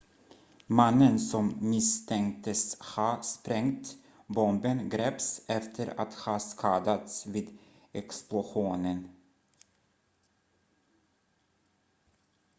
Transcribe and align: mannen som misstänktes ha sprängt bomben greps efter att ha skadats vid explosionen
mannen 0.67 1.19
som 1.19 1.57
misstänktes 1.61 2.79
ha 2.81 3.21
sprängt 3.23 3.97
bomben 4.27 4.89
greps 4.89 5.41
efter 5.47 5.99
att 6.01 6.13
ha 6.13 6.39
skadats 6.39 7.25
vid 7.27 7.57
explosionen 7.91 9.07